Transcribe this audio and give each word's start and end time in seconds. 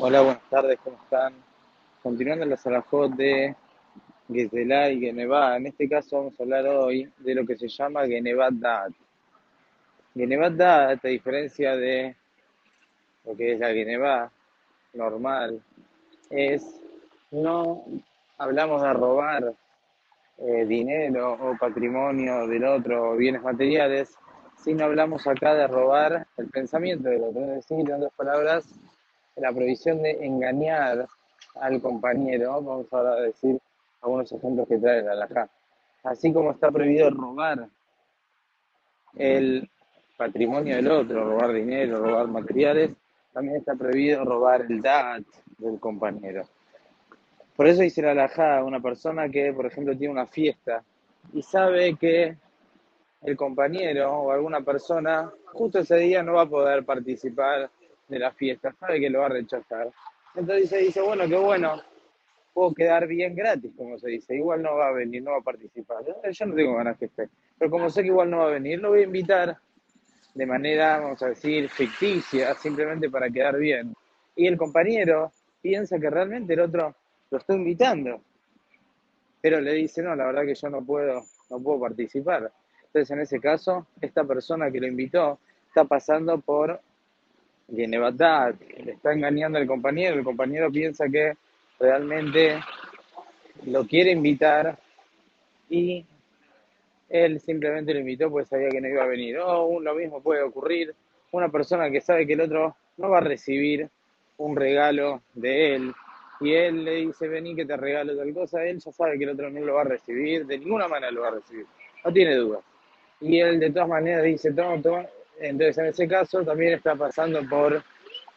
Hola, 0.00 0.20
buenas 0.20 0.48
tardes, 0.48 0.78
¿cómo 0.84 0.96
están? 1.02 1.34
Continuando 2.04 2.46
la 2.46 2.56
salajot 2.56 3.10
de 3.16 3.56
Gezelá 4.32 4.90
y 4.90 5.00
Genevá, 5.00 5.56
en 5.56 5.66
este 5.66 5.88
caso 5.88 6.18
vamos 6.18 6.38
a 6.38 6.44
hablar 6.44 6.68
hoy 6.68 7.12
de 7.18 7.34
lo 7.34 7.44
que 7.44 7.56
se 7.56 7.66
llama 7.66 8.06
Genevat 8.06 8.52
Da'at. 8.52 8.92
Genevat 10.14 10.52
Da'at, 10.52 11.04
a 11.04 11.08
diferencia 11.08 11.74
de 11.74 12.14
lo 13.24 13.36
que 13.36 13.54
es 13.54 13.58
la 13.58 13.74
Genevá 13.74 14.30
normal, 14.92 15.60
es 16.30 16.80
no 17.32 17.84
hablamos 18.38 18.80
de 18.80 18.92
robar 18.92 19.52
eh, 20.38 20.64
dinero 20.64 21.32
o 21.32 21.56
patrimonio 21.58 22.46
del 22.46 22.64
otro 22.66 23.10
o 23.10 23.16
bienes 23.16 23.42
materiales, 23.42 24.16
sino 24.62 24.84
hablamos 24.84 25.26
acá 25.26 25.54
de 25.54 25.66
robar 25.66 26.24
el 26.36 26.48
pensamiento 26.50 27.08
del 27.08 27.22
otro. 27.24 27.40
Es 27.46 27.66
decir, 27.66 27.90
en 27.90 27.96
otras 27.96 28.12
palabras, 28.12 28.78
la 29.40 29.52
prohibición 29.52 30.02
de 30.02 30.24
engañar 30.24 31.06
al 31.54 31.80
compañero, 31.80 32.52
vamos 32.52 32.86
ahora 32.92 33.12
a 33.14 33.20
decir 33.22 33.58
algunos 34.02 34.30
ejemplos 34.32 34.68
que 34.68 34.78
trae 34.78 35.02
la 35.02 35.12
halajá. 35.12 35.48
Así 36.04 36.32
como 36.32 36.52
está 36.52 36.70
prohibido 36.70 37.10
robar 37.10 37.68
el 39.16 39.68
patrimonio 40.16 40.76
del 40.76 40.90
otro, 40.90 41.24
robar 41.24 41.52
dinero, 41.52 41.98
robar 42.00 42.28
materiales, 42.28 42.92
también 43.32 43.56
está 43.56 43.74
prohibido 43.74 44.24
robar 44.24 44.62
el 44.62 44.80
dat 44.80 45.22
del 45.58 45.78
compañero. 45.78 46.44
Por 47.56 47.66
eso 47.66 47.82
dice 47.82 48.02
la 48.02 48.12
halajá, 48.12 48.62
una 48.64 48.80
persona 48.80 49.28
que, 49.28 49.52
por 49.52 49.66
ejemplo, 49.66 49.96
tiene 49.96 50.12
una 50.12 50.26
fiesta 50.26 50.82
y 51.32 51.42
sabe 51.42 51.96
que 51.96 52.36
el 53.22 53.36
compañero 53.36 54.12
o 54.12 54.30
alguna 54.30 54.60
persona 54.60 55.30
justo 55.46 55.80
ese 55.80 55.96
día 55.96 56.22
no 56.22 56.34
va 56.34 56.42
a 56.42 56.48
poder 56.48 56.84
participar 56.84 57.68
de 58.08 58.18
la 58.18 58.32
fiesta, 58.32 58.74
sabe 58.78 59.00
que 59.00 59.10
lo 59.10 59.20
va 59.20 59.26
a 59.26 59.30
rechazar. 59.30 59.90
Entonces 60.34 60.86
dice, 60.86 61.00
bueno, 61.00 61.28
qué 61.28 61.36
bueno, 61.36 61.82
puedo 62.52 62.74
quedar 62.74 63.06
bien 63.06 63.34
gratis, 63.34 63.70
como 63.76 63.98
se 63.98 64.10
dice, 64.10 64.34
igual 64.34 64.62
no 64.62 64.74
va 64.76 64.88
a 64.88 64.92
venir, 64.92 65.22
no 65.22 65.32
va 65.32 65.38
a 65.38 65.42
participar. 65.42 65.98
Yo 66.04 66.46
no 66.46 66.54
tengo 66.54 66.74
ganas 66.74 66.98
que 66.98 67.06
esté, 67.06 67.28
pero 67.58 67.70
como 67.70 67.90
sé 67.90 68.02
que 68.02 68.08
igual 68.08 68.30
no 68.30 68.38
va 68.38 68.46
a 68.46 68.50
venir, 68.50 68.80
lo 68.80 68.90
voy 68.90 69.00
a 69.00 69.04
invitar 69.04 69.56
de 70.34 70.46
manera, 70.46 71.00
vamos 71.00 71.22
a 71.22 71.28
decir, 71.28 71.68
ficticia, 71.68 72.54
simplemente 72.54 73.10
para 73.10 73.30
quedar 73.30 73.58
bien. 73.58 73.94
Y 74.36 74.46
el 74.46 74.56
compañero 74.56 75.32
piensa 75.60 75.98
que 75.98 76.10
realmente 76.10 76.54
el 76.54 76.60
otro 76.60 76.94
lo 77.30 77.38
está 77.38 77.54
invitando, 77.54 78.20
pero 79.40 79.60
le 79.60 79.72
dice, 79.74 80.02
no, 80.02 80.14
la 80.14 80.26
verdad 80.26 80.44
que 80.44 80.54
yo 80.54 80.70
no 80.70 80.84
puedo, 80.84 81.24
no 81.50 81.60
puedo 81.60 81.80
participar. 81.80 82.52
Entonces, 82.86 83.10
en 83.10 83.20
ese 83.20 83.40
caso, 83.40 83.86
esta 84.00 84.24
persona 84.24 84.70
que 84.70 84.80
lo 84.80 84.86
invitó 84.86 85.38
está 85.66 85.84
pasando 85.84 86.38
por 86.40 86.80
tiene 87.74 87.98
le 87.98 88.92
está 88.92 89.12
engañando 89.12 89.58
al 89.58 89.66
compañero, 89.66 90.16
el 90.16 90.24
compañero 90.24 90.70
piensa 90.70 91.08
que 91.08 91.34
realmente 91.78 92.58
lo 93.66 93.86
quiere 93.86 94.12
invitar 94.12 94.78
y 95.68 96.04
él 97.08 97.40
simplemente 97.40 97.92
lo 97.92 98.00
invitó 98.00 98.30
porque 98.30 98.48
sabía 98.48 98.70
que 98.70 98.80
no 98.80 98.88
iba 98.88 99.04
a 99.04 99.08
venir. 99.08 99.38
O 99.38 99.80
lo 99.80 99.94
mismo 99.94 100.22
puede 100.22 100.42
ocurrir, 100.42 100.94
una 101.32 101.48
persona 101.50 101.90
que 101.90 102.00
sabe 102.00 102.26
que 102.26 102.32
el 102.32 102.40
otro 102.40 102.76
no 102.96 103.10
va 103.10 103.18
a 103.18 103.22
recibir 103.22 103.88
un 104.38 104.56
regalo 104.56 105.22
de 105.34 105.74
él 105.74 105.92
y 106.40 106.54
él 106.54 106.84
le 106.84 106.94
dice, 106.96 107.28
vení 107.28 107.54
que 107.54 107.66
te 107.66 107.76
regalo 107.76 108.16
tal 108.16 108.32
cosa, 108.32 108.64
él 108.64 108.78
ya 108.78 108.92
sabe 108.92 109.18
que 109.18 109.24
el 109.24 109.30
otro 109.30 109.50
no 109.50 109.60
lo 109.60 109.74
va 109.74 109.80
a 109.82 109.84
recibir, 109.84 110.46
de 110.46 110.58
ninguna 110.58 110.86
manera 110.86 111.10
lo 111.10 111.22
va 111.22 111.28
a 111.28 111.32
recibir, 111.32 111.66
no 112.04 112.12
tiene 112.12 112.36
duda. 112.36 112.60
Y 113.20 113.40
él 113.40 113.58
de 113.58 113.70
todas 113.70 113.88
maneras 113.88 114.22
dice, 114.24 114.52
toma, 114.52 114.80
toma, 114.80 115.06
entonces, 115.40 115.78
en 115.78 115.86
ese 115.86 116.08
caso, 116.08 116.42
también 116.44 116.74
está 116.74 116.94
pasando 116.96 117.40
por 117.48 117.82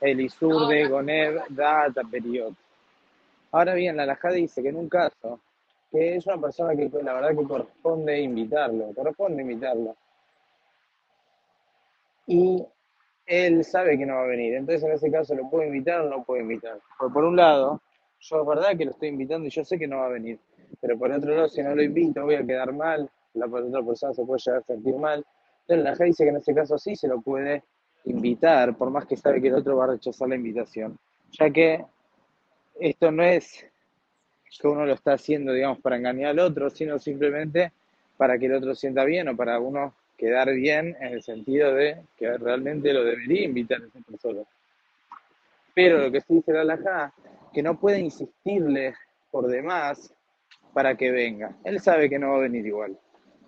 el 0.00 0.20
Isur 0.20 0.68
de 0.68 0.88
Gonev 0.88 1.42
Data 1.50 2.02
Period. 2.10 2.52
Ahora 3.52 3.74
bien, 3.74 3.96
la 3.96 4.02
Alajá 4.02 4.30
dice 4.30 4.62
que 4.62 4.68
en 4.68 4.76
un 4.76 4.88
caso, 4.88 5.40
que 5.90 6.16
es 6.16 6.26
una 6.26 6.38
persona 6.40 6.76
que 6.76 6.90
la 7.02 7.14
verdad 7.14 7.30
que 7.30 7.44
corresponde 7.44 8.20
invitarlo, 8.20 8.92
corresponde 8.94 9.42
invitarlo. 9.42 9.96
Y 12.26 12.64
él 13.26 13.64
sabe 13.64 13.96
que 13.96 14.04
no 14.04 14.16
va 14.16 14.24
a 14.24 14.26
venir, 14.26 14.54
entonces 14.54 14.84
en 14.84 14.92
ese 14.92 15.10
caso 15.10 15.34
lo 15.34 15.48
puedo 15.48 15.64
invitar 15.64 16.00
o 16.00 16.04
no 16.04 16.18
lo 16.18 16.24
puedo 16.24 16.42
invitar. 16.42 16.78
Porque 16.98 17.14
por 17.14 17.24
un 17.24 17.36
lado, 17.36 17.80
yo 18.20 18.40
es 18.40 18.46
verdad 18.46 18.76
que 18.76 18.84
lo 18.84 18.90
estoy 18.90 19.08
invitando 19.08 19.46
y 19.46 19.50
yo 19.50 19.64
sé 19.64 19.78
que 19.78 19.86
no 19.86 19.98
va 19.98 20.06
a 20.06 20.10
venir, 20.10 20.38
pero 20.80 20.98
por 20.98 21.10
otro 21.10 21.34
lado, 21.34 21.48
si 21.48 21.62
no 21.62 21.74
lo 21.74 21.82
invito, 21.82 22.22
voy 22.22 22.34
a 22.34 22.44
quedar 22.44 22.72
mal, 22.72 23.08
la 23.34 23.46
otra 23.46 23.82
persona 23.82 24.12
se 24.12 24.24
puede 24.24 24.40
llegar 24.44 24.60
a 24.60 24.64
sentir 24.64 24.94
mal, 24.96 25.24
entonces 25.68 26.00
la 26.00 26.06
dice 26.06 26.24
que 26.24 26.30
en 26.30 26.36
ese 26.36 26.54
caso 26.54 26.78
sí 26.78 26.96
se 26.96 27.08
lo 27.08 27.20
puede 27.20 27.62
invitar, 28.04 28.74
por 28.74 28.90
más 28.90 29.04
que 29.04 29.18
sabe 29.18 29.42
que 29.42 29.48
el 29.48 29.54
otro 29.54 29.76
va 29.76 29.84
a 29.84 29.88
rechazar 29.88 30.28
la 30.28 30.36
invitación, 30.36 30.98
ya 31.32 31.50
que 31.50 31.84
esto 32.80 33.10
no 33.10 33.22
es 33.22 33.66
que 34.58 34.66
uno 34.66 34.86
lo 34.86 34.94
está 34.94 35.12
haciendo, 35.12 35.52
digamos, 35.52 35.78
para 35.80 35.96
engañar 35.96 36.30
al 36.30 36.38
otro, 36.38 36.70
sino 36.70 36.98
simplemente 36.98 37.72
para 38.16 38.38
que 38.38 38.46
el 38.46 38.54
otro 38.54 38.74
sienta 38.74 39.04
bien 39.04 39.28
o 39.28 39.36
para 39.36 39.60
uno 39.60 39.94
quedar 40.16 40.50
bien 40.52 40.96
en 41.00 41.12
el 41.12 41.22
sentido 41.22 41.74
de 41.74 42.00
que 42.16 42.38
realmente 42.38 42.92
lo 42.94 43.04
debería 43.04 43.44
invitar 43.44 43.82
a 43.82 43.86
esa 43.86 44.00
persona. 44.00 44.40
Pero 45.74 45.98
lo 45.98 46.10
que 46.10 46.22
sí 46.22 46.36
dice 46.36 46.52
la 46.52 46.62
alajá, 46.62 47.12
que 47.52 47.62
no 47.62 47.78
puede 47.78 48.00
insistirle 48.00 48.94
por 49.30 49.46
demás 49.46 50.14
para 50.72 50.96
que 50.96 51.10
venga. 51.10 51.54
Él 51.62 51.78
sabe 51.78 52.08
que 52.08 52.18
no 52.18 52.30
va 52.30 52.36
a 52.36 52.40
venir 52.40 52.66
igual 52.66 52.98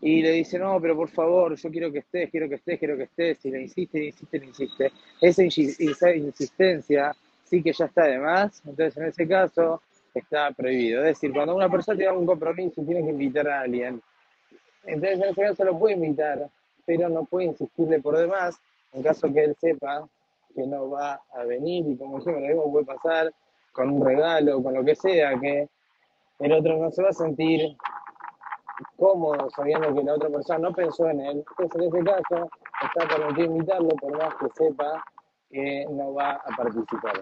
y 0.00 0.22
le 0.22 0.30
dice, 0.32 0.58
no, 0.58 0.80
pero 0.80 0.96
por 0.96 1.08
favor, 1.08 1.56
yo 1.56 1.70
quiero 1.70 1.90
que 1.90 1.98
estés, 1.98 2.30
quiero 2.30 2.48
que 2.48 2.56
estés, 2.56 2.78
quiero 2.78 2.96
que 2.96 3.04
estés, 3.04 3.44
y 3.44 3.50
le 3.50 3.62
insiste, 3.62 3.98
le 3.98 4.06
insiste, 4.06 4.38
le 4.38 4.46
insiste, 4.46 4.92
esa, 5.20 6.14
insistencia 6.14 7.16
sí 7.44 7.62
que 7.62 7.72
ya 7.72 7.86
está 7.86 8.04
de 8.04 8.18
más, 8.18 8.62
entonces 8.64 8.96
en 8.96 9.04
ese 9.06 9.26
caso 9.26 9.82
está 10.14 10.50
prohibido. 10.52 11.00
Es 11.00 11.20
decir, 11.20 11.32
cuando 11.32 11.56
una 11.56 11.68
persona 11.68 11.98
tiene 11.98 12.12
un 12.12 12.26
compromiso 12.26 12.80
y 12.80 12.84
tiene 12.84 13.02
que 13.02 13.10
invitar 13.10 13.48
a 13.48 13.60
alguien, 13.60 14.00
entonces 14.84 15.18
en 15.18 15.24
ese 15.30 15.42
caso 15.42 15.64
lo 15.64 15.78
puede 15.78 15.94
invitar, 15.94 16.48
pero 16.86 17.08
no 17.08 17.24
puede 17.24 17.46
insistirle 17.46 18.00
por 18.00 18.16
demás, 18.16 18.56
en 18.92 19.02
caso 19.02 19.32
que 19.32 19.44
él 19.44 19.56
sepa 19.60 20.08
que 20.54 20.66
no 20.66 20.90
va 20.90 21.20
a 21.32 21.44
venir, 21.44 21.84
y 21.88 21.96
como 21.96 22.24
yo 22.24 22.32
lo 22.32 22.40
mismo 22.40 22.70
puede 22.70 22.86
pasar 22.86 23.32
con 23.72 23.90
un 23.90 24.04
regalo, 24.04 24.62
con 24.62 24.74
lo 24.74 24.84
que 24.84 24.94
sea, 24.94 25.38
que 25.38 25.68
el 26.38 26.52
otro 26.52 26.76
no 26.78 26.90
se 26.90 27.02
va 27.02 27.08
a 27.08 27.12
sentir 27.12 27.76
cómodo 28.96 29.48
sabiendo 29.50 29.94
que 29.94 30.02
la 30.02 30.14
otra 30.14 30.28
persona 30.28 30.58
no 30.58 30.72
pensó 30.72 31.08
en 31.08 31.20
él. 31.20 31.44
Entonces, 31.58 31.80
en 31.80 31.96
ese 31.96 32.04
caso, 32.04 32.50
está 32.82 33.16
permitido 33.16 33.52
invitarlo 33.52 33.88
por 34.00 34.16
más 34.16 34.34
que 34.36 34.46
sepa 34.54 35.04
que 35.50 35.86
no 35.90 36.14
va 36.14 36.32
a 36.32 36.56
participar. 36.56 37.20